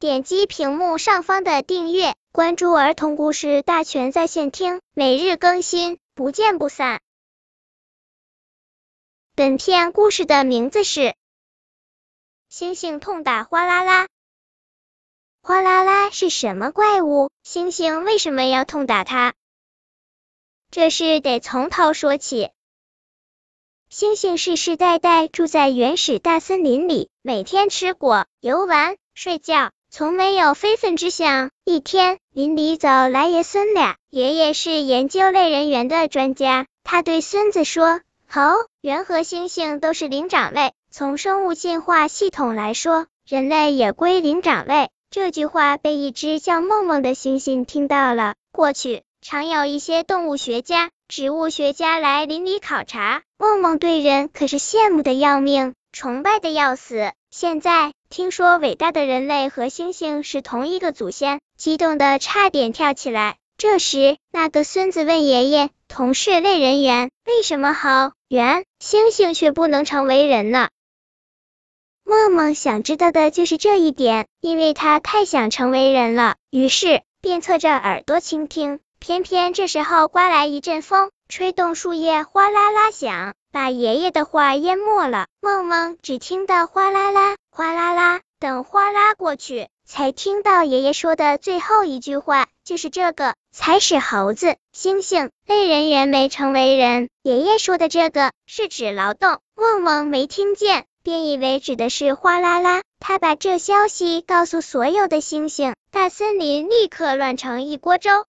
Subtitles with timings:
[0.00, 7.00] 点击屏幕上方的订阅，关注儿童故事大全在线听，每日更新，不见不散。
[9.34, 11.00] 本片故事的名字是
[12.48, 14.04] 《星星痛打哗啦啦》。
[15.42, 17.32] 哗啦啦是什么怪物？
[17.42, 19.34] 星星为什么要痛打它？
[20.70, 22.52] 这事得从头说起。
[23.88, 31.50] 星星世世代代住在原始大森林里，每天吃果、游玩、睡觉，从没有非分之想。
[31.64, 38.40] 一天，林里走来爷孙俩，爷爷是研究类人猿的专家，他对孙子说：“猴、
[38.80, 48.34] 猿和猩猩都是灵长类，从生物进化系统来说，人类也归灵长类。”这句话被一只叫梦梦的猩猩听到了。
[48.52, 50.90] 过去，常有一些动物学家。
[51.08, 57.12] 植物学家来林里考察，梦梦对人可是羡慕的要命，崇拜的要死。
[57.30, 63.36] 现在听说伟大的人类和猩猩是同一个祖先，激动的差点跳起来。
[63.58, 70.68] 这时，那个孙子问爷爷：“同是类人猿，为什么猴、猿、猩猩却不能成为人呢？”
[72.02, 78.80] 梦梦想知道的就是这一点，因为他太想成为人了，于是便侧着耳朵倾听。
[79.00, 85.26] 偏偏这时候刮来一阵风，吹动树叶哗啦啦响，把爷爷的话淹没了。
[85.42, 97.10] 梦梦只听到哗啦啦、哗啦啦，等哗啦过去，才听到爷爷说的最后一句话，就是这个才使猴子、猩猩、类人猿没成为人。
[97.22, 102.80] 爷爷说的这个是指劳动，梦梦没听见，便以为指的是哗啦啦。
[103.00, 108.24] 他把这消息告诉所有的猩猩，大森林立刻乱成一锅粥。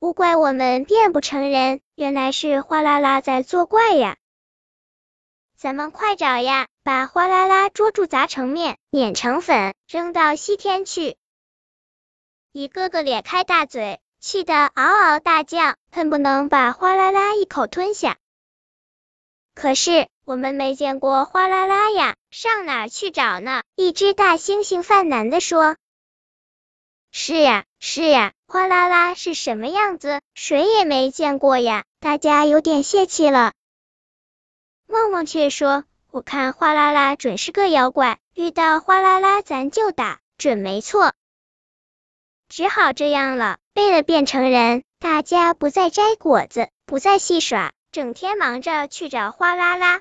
[0.00, 4.16] 勿怪我们变不成人，原来是哗啦啦在作怪呀！
[5.56, 11.16] 咱们快找呀，把哗啦啦捉住，砸成面，碾成粉，扔到西天去！
[12.52, 18.18] 一个个咧开大嘴，气得嗷嗷大叫，恨不能把哗啦啦一口吞下。
[19.52, 23.64] 可是我们没见过哗啦啦呀，上哪去找呢？
[23.74, 25.76] 一只大猩猩犯难的说。
[27.10, 30.22] 是呀，是呀，哗啦啦是什么样子？
[30.34, 33.52] 谁也没见过呀，大家有点泄气了。
[34.86, 41.12] 梦梦却说：“我看哗啦啦准是个妖怪，遇到哗啦啦咱就打，准没错。”
[42.48, 43.58] 只好这样了。
[43.74, 50.00] 为了变成人，大家不再摘果子，不再戏耍，整天忙着去找哗啦啦。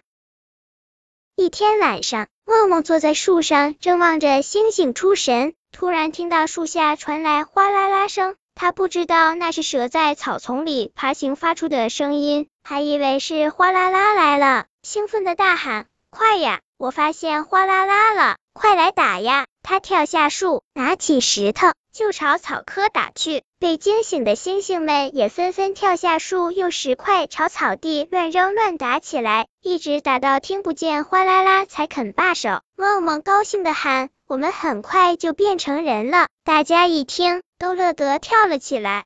[1.36, 5.54] 一天晚上，梦梦坐在树上，正望着星星出神。
[5.72, 16.62] 突然听到树下传来哗啦啦声，他不知道那是蛇在草丛里爬行发出的声音，还以为是哗啦啦来了，兴奋的大喊：“快呀！
[16.78, 23.44] 我发现哗啦啦了，快来打呀！”他跳下树，拿起石头就朝草棵打去。
[23.60, 32.62] 被惊醒的猩猩们也纷纷跳下树，用石块朝草地乱扔乱打起来，一直打到听不见哗啦啦才肯罢手。
[32.76, 34.10] 梦梦高兴的喊。
[34.28, 39.06] 我们很快就变成人了，大家一听都乐得跳了起来。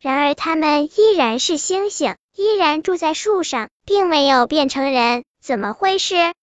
[0.00, 6.34] 然而他们依然是星星，依然住在树上，并没有变成人，怎么回事？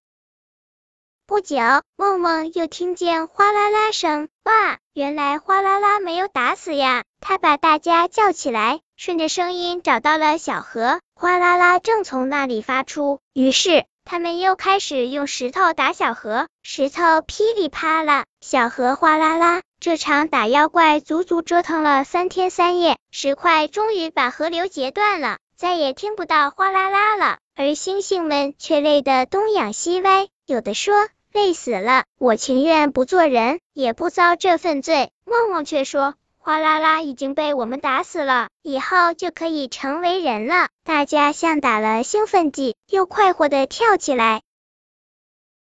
[1.28, 1.58] 不久，
[1.98, 7.04] 梦梦又听见哗啦啦声，哇，原来哗啦啦没有打死呀！
[7.20, 13.86] 他把大家叫起来，顺着声音找到了小河，哗啦啦正从那里发出，于是。
[14.06, 19.62] 他们又开始用石头打小河，石头噼里啪啦，小河哗啦啦。
[19.80, 27.38] 这场打妖怪足足折腾了三天三夜，石块终于把河流截断了，再也听不到哗啦啦了。
[27.56, 35.12] 而猩猩们却累得东仰西歪，有的说累死了，我情愿不做人，也不遭这份罪。
[35.26, 36.16] 梦梦却说。
[36.46, 40.68] 哗啦啦已经被我们打死了，以后就可以成为人了。
[40.84, 44.42] 大家像打了兴奋剂，又快活的跳起来。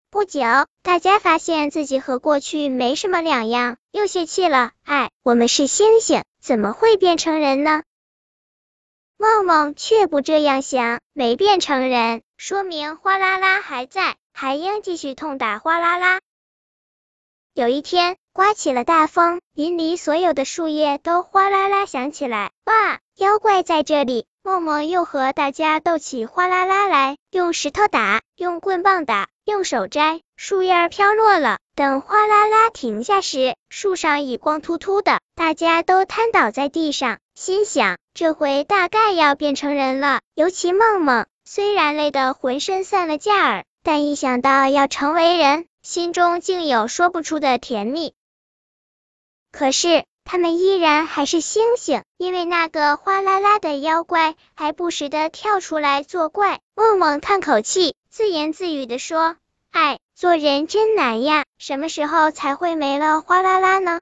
[0.09, 0.41] 不久，
[0.81, 4.73] 大家发现自己和过去没什么两样，又泄气了。
[4.83, 7.83] 哎，我们是星星，怎么会变成人呢？
[9.15, 16.19] 梦梦却不这样想，没变成人，说明哗啦啦还在，还应继续痛打哗啦啦。
[17.53, 18.17] 有一天。
[18.35, 22.51] 刮起了大风，林里所有的树叶都哗啦啦响起来。
[22.65, 24.25] 哇，妖怪在这里！
[24.43, 31.59] 梦梦又和大家斗起哗啦啦来，用石头打，用棍棒打，用手摘，树叶飘落了。
[31.75, 40.19] 等哗啦啦停下时，树上已光秃秃的，大家都瘫倒在地上，心想这回大概要变成人了。
[40.33, 48.13] 尤其梦梦，虽然累得浑身散了架儿，但一想到要成为人，心中竟有说不出的甜蜜。
[49.57, 56.59] 可是他们依然还是星星，因为那个哗啦啦的妖怪还不时的跳出来作怪。
[56.75, 59.37] 梦梦叹口气，自言自语的说
[59.71, 64.01] ：“哎，做人真难呀，什么时候才会没了哗啦啦呢？”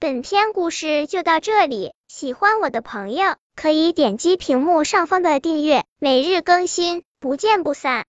[0.00, 8.04] 本篇故事就到这里，喜欢我的朋友可以点击屏幕上方的订阅，每日更新，不见不散。